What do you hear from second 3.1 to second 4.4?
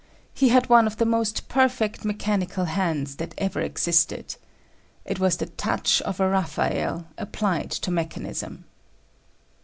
that ever existed.